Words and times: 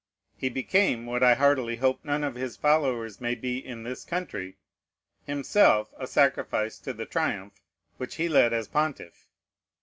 He 0.35 0.49
became 0.49 1.05
(what 1.05 1.21
I 1.21 1.35
heartily 1.35 1.75
hope 1.75 2.03
none 2.03 2.23
of 2.23 2.33
his 2.33 2.57
followers 2.57 3.21
may 3.21 3.35
be 3.35 3.63
in 3.63 3.83
this 3.83 4.03
country) 4.03 4.57
himself 5.27 5.93
a 5.95 6.07
sacrifice 6.07 6.79
to 6.79 6.91
the 6.93 7.05
triumph 7.05 7.61
which 7.97 8.15
he 8.15 8.27
led 8.27 8.51
as 8.51 8.67
pontiff. 8.67 9.27